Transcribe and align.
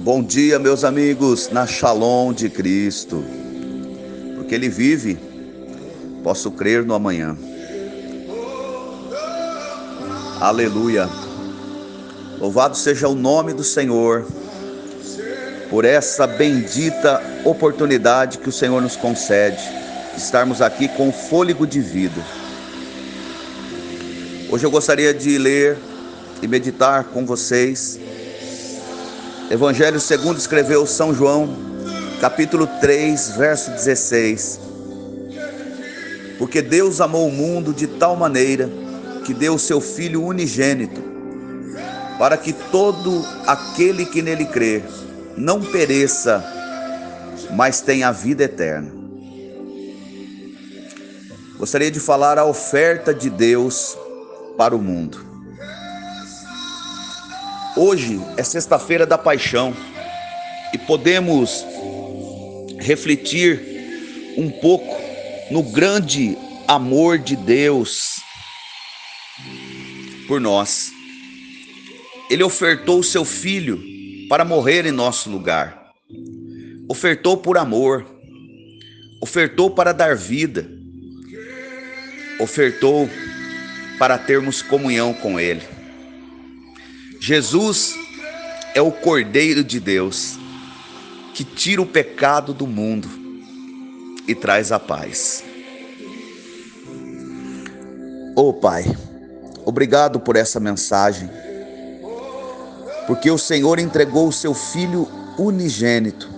Bom 0.00 0.22
dia, 0.22 0.58
meus 0.58 0.84
amigos, 0.84 1.48
na 1.50 1.66
Shalom 1.66 2.32
de 2.32 2.50
Cristo. 2.50 3.24
Porque 4.36 4.54
Ele 4.54 4.68
vive, 4.68 5.18
posso 6.22 6.50
crer 6.50 6.84
no 6.84 6.92
amanhã. 6.92 7.36
Aleluia. 10.40 11.08
Louvado 12.38 12.76
seja 12.76 13.08
o 13.08 13.14
nome 13.14 13.54
do 13.54 13.62
Senhor 13.62 14.26
por 15.72 15.86
essa 15.86 16.26
bendita 16.26 17.22
oportunidade 17.46 18.36
que 18.36 18.48
o 18.50 18.52
Senhor 18.52 18.82
nos 18.82 18.94
concede, 18.94 19.56
de 20.14 20.20
estarmos 20.20 20.60
aqui 20.60 20.86
com 20.86 21.10
fôlego 21.10 21.66
de 21.66 21.80
vida. 21.80 22.22
Hoje 24.50 24.66
eu 24.66 24.70
gostaria 24.70 25.14
de 25.14 25.38
ler 25.38 25.78
e 26.42 26.46
meditar 26.46 27.04
com 27.04 27.24
vocês 27.24 27.98
Evangelho 29.50 29.98
segundo 29.98 30.36
escreveu 30.36 30.86
São 30.86 31.14
João, 31.14 31.56
capítulo 32.20 32.66
3, 32.82 33.36
verso 33.38 33.70
16. 33.70 34.60
Porque 36.38 36.60
Deus 36.60 37.00
amou 37.00 37.26
o 37.26 37.32
mundo 37.32 37.72
de 37.72 37.86
tal 37.86 38.14
maneira 38.14 38.68
que 39.24 39.32
deu 39.32 39.54
o 39.54 39.58
seu 39.58 39.80
filho 39.80 40.22
unigênito, 40.22 41.02
para 42.18 42.36
que 42.36 42.52
todo 42.52 43.24
aquele 43.46 44.04
que 44.04 44.20
nele 44.20 44.44
crê 44.44 44.82
não 45.36 45.62
pereça, 45.62 46.44
mas 47.52 47.80
tenha 47.80 48.12
vida 48.12 48.44
eterna. 48.44 48.92
Gostaria 51.56 51.90
de 51.90 52.00
falar 52.00 52.38
a 52.38 52.44
oferta 52.44 53.14
de 53.14 53.30
Deus 53.30 53.96
para 54.56 54.74
o 54.74 54.82
mundo. 54.82 55.24
Hoje 57.76 58.20
é 58.36 58.42
sexta-feira 58.42 59.06
da 59.06 59.16
paixão 59.16 59.74
e 60.74 60.78
podemos 60.78 61.64
refletir 62.80 64.34
um 64.36 64.50
pouco 64.50 65.00
no 65.50 65.62
grande 65.62 66.36
amor 66.66 67.18
de 67.18 67.36
Deus 67.36 68.20
por 70.26 70.40
nós. 70.40 70.90
Ele 72.28 72.42
ofertou 72.42 72.98
o 72.98 73.04
seu 73.04 73.24
filho 73.24 73.91
para 74.32 74.46
morrer 74.46 74.86
em 74.86 74.90
nosso 74.90 75.28
lugar. 75.28 75.92
Ofertou 76.88 77.36
por 77.36 77.58
amor. 77.58 78.06
Ofertou 79.20 79.70
para 79.70 79.92
dar 79.92 80.16
vida. 80.16 80.66
Ofertou 82.40 83.10
para 83.98 84.16
termos 84.16 84.62
comunhão 84.62 85.12
com 85.12 85.38
ele. 85.38 85.60
Jesus 87.20 87.94
é 88.74 88.80
o 88.80 88.90
Cordeiro 88.90 89.62
de 89.62 89.78
Deus 89.78 90.38
que 91.34 91.44
tira 91.44 91.82
o 91.82 91.86
pecado 91.86 92.54
do 92.54 92.66
mundo 92.66 93.10
e 94.26 94.34
traz 94.34 94.72
a 94.72 94.80
paz. 94.80 95.44
Oh 98.34 98.54
Pai, 98.54 98.84
obrigado 99.66 100.18
por 100.18 100.36
essa 100.36 100.58
mensagem, 100.58 101.28
porque 103.06 103.30
o 103.30 103.38
Senhor 103.38 103.78
entregou 103.78 104.28
o 104.28 104.32
seu 104.32 104.54
Filho 104.54 105.08
unigênito 105.38 106.28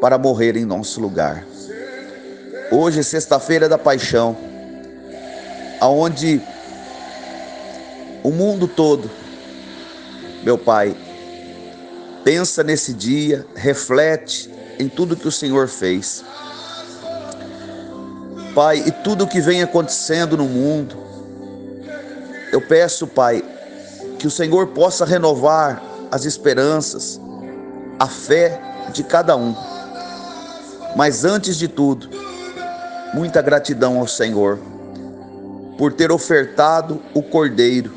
para 0.00 0.18
morrer 0.18 0.56
em 0.56 0.64
nosso 0.64 1.00
lugar. 1.00 1.44
Hoje 2.70 3.00
é 3.00 3.02
sexta-feira 3.02 3.68
da 3.68 3.78
paixão, 3.78 4.36
aonde 5.80 6.40
o 8.22 8.30
mundo 8.30 8.68
todo 8.68 9.10
meu 10.42 10.56
Pai, 10.56 10.96
pensa 12.24 12.62
nesse 12.62 12.92
dia, 12.92 13.44
reflete 13.54 14.50
em 14.78 14.88
tudo 14.88 15.16
que 15.16 15.26
o 15.26 15.32
Senhor 15.32 15.68
fez. 15.68 16.24
Pai, 18.54 18.82
e 18.86 18.90
tudo 18.90 19.26
que 19.26 19.40
vem 19.40 19.62
acontecendo 19.62 20.36
no 20.36 20.44
mundo, 20.44 20.96
eu 22.52 22.60
peço, 22.60 23.06
Pai, 23.06 23.44
que 24.18 24.26
o 24.26 24.30
Senhor 24.30 24.68
possa 24.68 25.04
renovar 25.04 25.82
as 26.10 26.24
esperanças, 26.24 27.20
a 27.98 28.06
fé 28.06 28.60
de 28.92 29.02
cada 29.02 29.36
um. 29.36 29.54
Mas 30.96 31.24
antes 31.24 31.56
de 31.56 31.68
tudo, 31.68 32.08
muita 33.14 33.40
gratidão 33.40 33.98
ao 33.98 34.06
Senhor 34.06 34.58
por 35.76 35.92
ter 35.92 36.10
ofertado 36.10 37.00
o 37.14 37.22
Cordeiro 37.22 37.92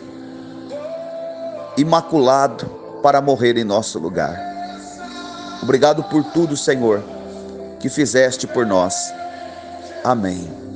imaculado 1.77 2.65
para 3.01 3.21
morrer 3.21 3.57
em 3.57 3.63
nosso 3.63 3.97
lugar. 3.97 4.39
Obrigado 5.63 6.03
por 6.03 6.23
tudo, 6.25 6.55
Senhor, 6.55 7.03
que 7.79 7.89
fizeste 7.89 8.45
por 8.45 8.65
nós. 8.65 9.11
Amém. 10.03 10.70